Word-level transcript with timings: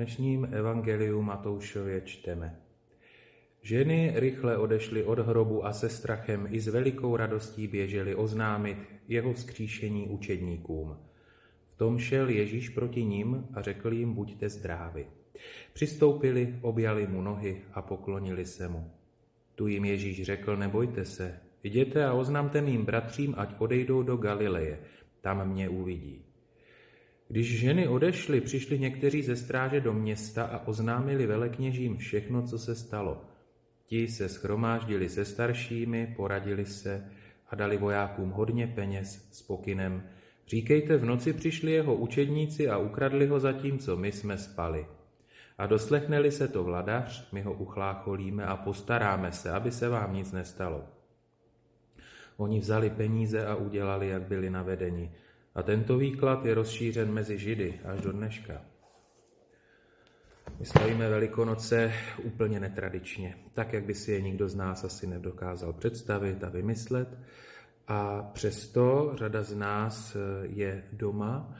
dnešním 0.00 0.48
evangeliu 0.52 1.22
Matoušově 1.22 2.00
čteme. 2.00 2.56
Ženy 3.62 4.12
rychle 4.14 4.56
odešly 4.56 5.04
od 5.04 5.18
hrobu 5.18 5.66
a 5.66 5.72
se 5.72 5.88
strachem 5.88 6.46
i 6.50 6.60
s 6.60 6.68
velikou 6.68 7.16
radostí 7.16 7.66
běžely 7.66 8.14
oznámit 8.14 8.78
jeho 9.08 9.32
vzkříšení 9.32 10.08
učedníkům. 10.08 10.96
V 11.74 11.76
tom 11.76 11.98
šel 11.98 12.28
Ježíš 12.28 12.68
proti 12.68 13.04
ním 13.04 13.46
a 13.54 13.62
řekl 13.62 13.92
jim, 13.92 14.14
buďte 14.14 14.48
zdrávi. 14.48 15.06
Přistoupili, 15.72 16.58
objali 16.62 17.06
mu 17.06 17.22
nohy 17.22 17.62
a 17.72 17.82
poklonili 17.82 18.44
se 18.44 18.68
mu. 18.68 18.90
Tu 19.54 19.66
jim 19.66 19.84
Ježíš 19.84 20.22
řekl, 20.22 20.56
nebojte 20.56 21.04
se, 21.04 21.40
jděte 21.62 22.04
a 22.04 22.12
oznamte 22.12 22.60
mým 22.60 22.84
bratřím, 22.84 23.34
ať 23.36 23.54
odejdou 23.58 24.02
do 24.02 24.16
Galileje, 24.16 24.78
tam 25.20 25.48
mě 25.48 25.68
uvidí. 25.68 26.29
Když 27.30 27.60
ženy 27.60 27.88
odešly, 27.88 28.40
přišli 28.40 28.78
někteří 28.78 29.22
ze 29.22 29.36
stráže 29.36 29.80
do 29.80 29.92
města 29.92 30.44
a 30.44 30.66
oznámili 30.66 31.26
velekněžím 31.26 31.96
všechno, 31.96 32.42
co 32.42 32.58
se 32.58 32.74
stalo. 32.74 33.24
Ti 33.86 34.08
se 34.08 34.28
schromáždili 34.28 35.08
se 35.08 35.24
staršími, 35.24 36.14
poradili 36.16 36.66
se 36.66 37.10
a 37.48 37.56
dali 37.56 37.76
vojákům 37.76 38.30
hodně 38.30 38.66
peněz 38.66 39.28
s 39.32 39.42
pokynem. 39.42 40.02
Říkejte, 40.46 40.96
v 40.96 41.04
noci 41.04 41.32
přišli 41.32 41.72
jeho 41.72 41.94
učedníci 41.94 42.68
a 42.68 42.78
ukradli 42.78 43.26
ho 43.26 43.40
zatímco 43.40 43.96
my 43.96 44.12
jsme 44.12 44.38
spali. 44.38 44.86
A 45.58 45.66
doslechneli 45.66 46.32
se 46.32 46.48
to 46.48 46.64
vladař, 46.64 47.32
my 47.32 47.42
ho 47.42 47.52
uchlácholíme 47.52 48.44
a 48.44 48.56
postaráme 48.56 49.32
se, 49.32 49.50
aby 49.50 49.70
se 49.72 49.88
vám 49.88 50.14
nic 50.14 50.32
nestalo. 50.32 50.84
Oni 52.36 52.60
vzali 52.60 52.90
peníze 52.90 53.46
a 53.46 53.54
udělali, 53.54 54.08
jak 54.08 54.22
byli 54.22 54.50
navedeni. 54.50 55.10
A 55.54 55.62
tento 55.62 55.98
výklad 55.98 56.44
je 56.44 56.54
rozšířen 56.54 57.12
mezi 57.12 57.38
Židy 57.38 57.80
až 57.84 58.00
do 58.00 58.12
dneška. 58.12 58.62
My 60.58 60.66
slavíme 60.66 61.08
Velikonoce 61.08 61.92
úplně 62.22 62.60
netradičně, 62.60 63.34
tak, 63.54 63.72
jak 63.72 63.84
by 63.84 63.94
si 63.94 64.12
je 64.12 64.20
nikdo 64.20 64.48
z 64.48 64.54
nás 64.54 64.84
asi 64.84 65.06
nedokázal 65.06 65.72
představit 65.72 66.44
a 66.44 66.48
vymyslet. 66.48 67.18
A 67.88 68.22
přesto 68.22 69.12
řada 69.14 69.42
z 69.42 69.54
nás 69.54 70.16
je 70.42 70.84
doma, 70.92 71.54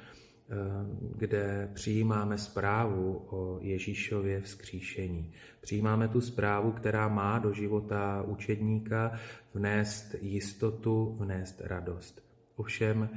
kde 1.16 1.70
přijímáme 1.75 2.38
zprávu 2.38 3.27
o 3.30 3.58
Ježíšově 3.60 4.41
vzkříšení. 4.41 5.32
Přijímáme 5.60 6.08
tu 6.08 6.20
zprávu, 6.20 6.72
která 6.72 7.08
má 7.08 7.38
do 7.38 7.52
života 7.52 8.22
učedníka 8.27 9.12
vnést 9.54 10.14
jistotu, 10.20 11.16
vnést 11.20 11.60
radost. 11.60 12.22
Ovšem 12.56 13.08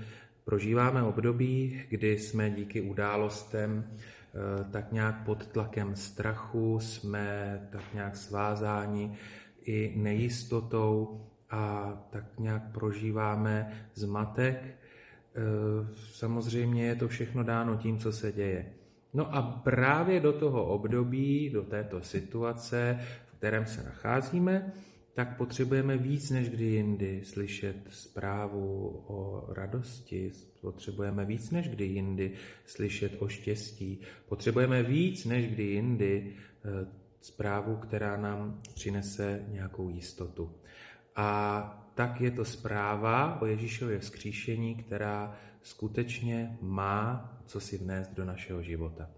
prožíváme 0.46 1.04
období, 1.04 1.82
kdy 1.90 2.20
jsme 2.20 2.50
díky 2.50 2.82
událostem 2.82 3.84
eh, 3.88 4.72
tak 4.72 4.92
nějak 4.92 5.24
pod 5.26 5.48
tlakem 5.48 5.96
strachu, 5.96 6.80
jsme 6.80 7.60
tak 7.72 7.94
nějak 7.94 8.16
svázáni 8.16 9.18
i 9.66 9.94
nejistotou 9.96 11.22
a 11.50 11.94
tak 12.10 12.40
nějak 12.40 12.72
prožíváme 12.72 13.74
zmatek. 13.94 14.64
Eh, 14.66 15.88
samozřejmě 16.12 16.86
je 16.86 16.96
to 16.96 17.08
všechno 17.08 17.44
dáno 17.44 17.78
tím, 17.78 17.98
co 17.98 18.12
se 18.12 18.32
děje. 18.32 18.74
No 19.14 19.36
a 19.36 19.42
právě 19.42 20.20
do 20.20 20.34
toho 20.34 20.66
období, 20.66 21.50
do 21.50 21.64
této 21.64 22.02
situace, 22.02 23.00
v 23.26 23.38
kterém 23.38 23.66
se 23.66 23.84
nacházíme, 23.84 24.74
tak 25.14 25.38
potřebujeme 25.38 25.98
víc 25.98 26.30
než 26.30 26.50
kdy 26.50 26.66
jindy 26.66 27.22
slyšet 27.24 27.76
zprávu 27.90 28.88
o 29.08 29.46
radosti, 29.54 30.32
potřebujeme 30.62 31.26
víc 31.26 31.52
než 31.52 31.70
kdy 31.70 31.86
jindy 31.86 32.32
slyšet 32.66 33.16
o 33.20 33.28
štěstí, 33.28 34.00
potřebujeme 34.30 34.84
víc 34.84 35.26
než 35.26 35.48
kdy 35.48 35.64
jindy 35.64 36.34
eh, 36.66 36.88
zprávu, 37.22 37.76
která 37.76 38.18
nám 38.18 38.62
přinese 38.76 39.46
nějakou 39.48 39.90
jistotu. 39.90 40.52
A 41.16 41.92
tak 41.96 42.22
je 42.22 42.32
to 42.32 42.46
zpráva 42.46 43.42
o 43.42 43.46
Ježíšově 43.46 44.00
vzkříšení, 44.00 44.76
která 44.76 45.40
skutečně 45.62 46.58
má 46.62 47.30
co 47.46 47.60
si 47.60 47.78
vnést 47.78 48.14
do 48.14 48.26
našeho 48.26 48.62
života. 48.62 49.10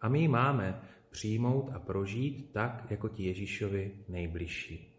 A 0.00 0.08
my 0.08 0.20
ji 0.20 0.28
máme 0.28 0.80
přijmout 1.10 1.70
a 1.74 1.78
prožít 1.78 2.52
tak, 2.52 2.86
jako 2.90 3.08
ti 3.08 3.24
Ježíšovi 3.24 3.92
nejbližší. 4.08 4.93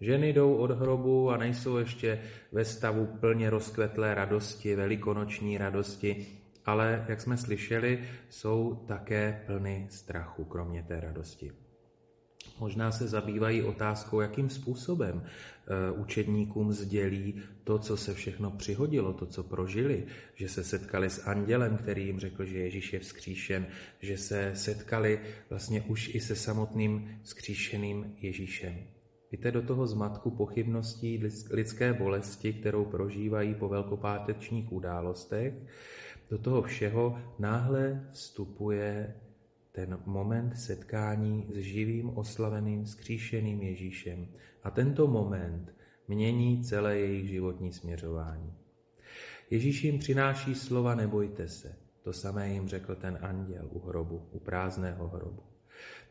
Ženy 0.00 0.32
jdou 0.32 0.54
od 0.54 0.70
hrobu 0.70 1.30
a 1.30 1.36
nejsou 1.36 1.76
ještě 1.76 2.20
ve 2.52 2.64
stavu 2.64 3.06
plně 3.06 3.50
rozkvetlé 3.50 4.14
radosti, 4.14 4.76
velikonoční 4.76 5.58
radosti, 5.58 6.26
ale, 6.66 7.06
jak 7.08 7.20
jsme 7.20 7.36
slyšeli, 7.36 8.04
jsou 8.28 8.84
také 8.88 9.42
plny 9.46 9.86
strachu, 9.90 10.44
kromě 10.44 10.82
té 10.82 11.00
radosti. 11.00 11.52
Možná 12.60 12.92
se 12.92 13.08
zabývají 13.08 13.62
otázkou, 13.62 14.20
jakým 14.20 14.50
způsobem 14.50 15.22
eh, 15.22 15.92
učedníkům 15.92 16.72
sdělí 16.72 17.42
to, 17.64 17.78
co 17.78 17.96
se 17.96 18.14
všechno 18.14 18.50
přihodilo, 18.50 19.12
to, 19.12 19.26
co 19.26 19.42
prožili, 19.42 20.06
že 20.34 20.48
se 20.48 20.64
setkali 20.64 21.10
s 21.10 21.26
andělem, 21.26 21.76
který 21.76 22.06
jim 22.06 22.20
řekl, 22.20 22.44
že 22.44 22.58
Ježíš 22.58 22.92
je 22.92 23.00
vzkříšen, 23.00 23.66
že 24.00 24.18
se 24.18 24.52
setkali 24.54 25.20
vlastně 25.50 25.82
už 25.82 26.14
i 26.14 26.20
se 26.20 26.36
samotným 26.36 27.20
vzkříšeným 27.22 28.14
Ježíšem. 28.20 28.97
Víte, 29.32 29.50
do 29.50 29.62
toho 29.62 29.86
zmatku 29.86 30.30
pochybností 30.30 31.22
lidské 31.50 31.92
bolesti, 31.92 32.52
kterou 32.52 32.84
prožívají 32.84 33.54
po 33.54 33.68
velkopátečních 33.68 34.72
událostech, 34.72 35.54
do 36.30 36.38
toho 36.38 36.62
všeho 36.62 37.18
náhle 37.38 38.08
vstupuje 38.10 39.14
ten 39.72 39.98
moment 40.06 40.56
setkání 40.56 41.46
s 41.50 41.56
živým, 41.56 42.18
oslaveným, 42.18 42.86
skříšeným 42.86 43.62
Ježíšem. 43.62 44.28
A 44.62 44.70
tento 44.70 45.06
moment 45.06 45.74
mění 46.08 46.64
celé 46.64 46.98
jejich 46.98 47.28
životní 47.28 47.72
směřování. 47.72 48.54
Ježíš 49.50 49.84
jim 49.84 49.98
přináší 49.98 50.54
slova 50.54 50.94
nebojte 50.94 51.48
se. 51.48 51.76
To 52.02 52.12
samé 52.12 52.52
jim 52.52 52.68
řekl 52.68 52.94
ten 52.94 53.18
anděl 53.22 53.68
u 53.70 53.78
hrobu, 53.78 54.28
u 54.32 54.38
prázdného 54.38 55.08
hrobu. 55.08 55.42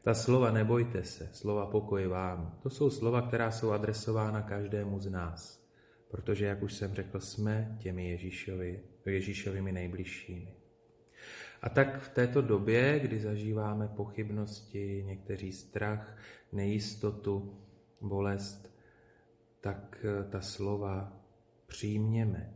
Ta 0.03 0.13
slova 0.13 0.51
nebojte 0.51 1.03
se, 1.03 1.29
slova 1.33 1.65
pokoj 1.65 2.07
vám, 2.07 2.59
to 2.63 2.69
jsou 2.69 2.89
slova, 2.89 3.21
která 3.21 3.51
jsou 3.51 3.71
adresována 3.71 4.41
každému 4.41 4.99
z 4.99 5.09
nás. 5.09 5.67
Protože, 6.11 6.45
jak 6.45 6.63
už 6.63 6.73
jsem 6.73 6.93
řekl, 6.93 7.19
jsme 7.19 7.77
těmi 7.79 8.09
Ježíšovi, 8.09 8.83
Ježíšovými 9.05 9.71
nejbližšími. 9.71 10.53
A 11.61 11.69
tak 11.69 12.01
v 12.01 12.09
této 12.09 12.41
době, 12.41 12.99
kdy 12.99 13.19
zažíváme 13.19 13.87
pochybnosti, 13.87 15.03
někteří 15.07 15.51
strach, 15.51 16.17
nejistotu, 16.51 17.57
bolest, 18.01 18.77
tak 19.61 20.05
eh, 20.05 20.29
ta 20.29 20.41
slova 20.41 21.13
přijměme. 21.67 22.53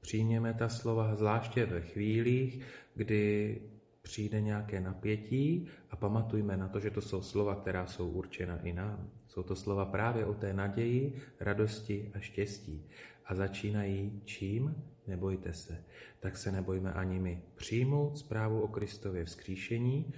Přijměme 0.00 0.54
ta 0.54 0.68
slova 0.68 1.14
zvláště 1.14 1.66
ve 1.66 1.80
chvílích, 1.80 2.66
kdy 2.94 3.60
přijde 4.02 4.40
nějaké 4.40 4.80
napětí 4.80 5.66
a 5.90 5.96
pamatujme 5.96 6.56
na 6.56 6.68
to, 6.68 6.80
že 6.80 6.90
to 6.90 7.00
jsou 7.00 7.22
slova, 7.22 7.54
která 7.54 7.86
jsou 7.86 8.10
určena 8.10 8.58
i 8.58 8.72
nám. 8.72 9.10
Jsou 9.26 9.42
to 9.42 9.56
slova 9.56 9.84
právě 9.84 10.26
o 10.26 10.34
té 10.34 10.52
naději, 10.52 11.22
radosti 11.40 12.10
a 12.14 12.18
štěstí. 12.18 12.88
A 13.24 13.34
začínají 13.34 14.22
čím? 14.24 14.74
Nebojte 15.06 15.52
se. 15.52 15.84
Tak 16.20 16.36
se 16.36 16.52
nebojme 16.52 16.92
ani 16.92 17.18
my 17.18 17.42
přijmout 17.54 18.18
zprávu 18.18 18.60
o 18.60 18.68
Kristově 18.68 19.24
vzkříšení 19.24 20.12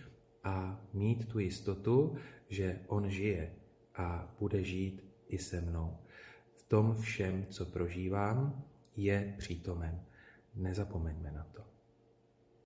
a 0.45 0.81
mít 0.93 1.28
tu 1.28 1.39
jistotu, 1.39 2.16
že 2.49 2.78
On 2.87 3.11
žije 3.11 3.53
a 3.95 4.34
bude 4.41 4.65
žít 4.65 5.05
i 5.28 5.39
se 5.39 5.61
mnou. 5.61 5.99
V 6.55 6.62
tom 6.62 6.95
všem, 6.95 7.47
co 7.47 7.66
prožívám, 7.66 8.65
je 8.97 9.34
přítomen. 9.39 10.05
Nezapomeňme 10.55 11.33
na 11.33 11.45
to. 11.53 11.73